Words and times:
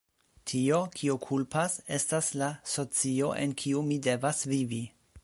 Tio, 0.51 0.77
kio 0.99 1.17
kulpas 1.25 1.75
estas 1.99 2.31
la 2.43 2.47
socio 2.73 3.29
en 3.45 3.57
kiu 3.63 3.85
mi 3.91 4.03
devas 4.09 4.43
vivi. 4.55 4.85